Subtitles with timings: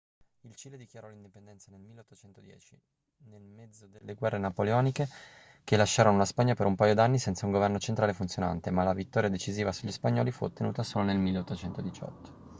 [0.45, 2.79] il cile dichiarò l'indipendenza nel 1810
[3.29, 5.07] nel mezzo delle guerre napoleoniche
[5.63, 8.93] che lasciarono la spagna per un paio d'anni senza un governo centrale funzionante ma la
[8.95, 12.49] vittoria decisiva sugli spagnoli fu ottenuta solo nel 1818